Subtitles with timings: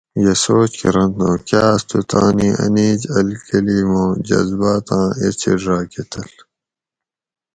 [0.23, 6.29] یہ سوچ کرنت ھوں کاس تو تانی انیج الکلی ماں جزباۤتاں ایسڈ راۤکہ تل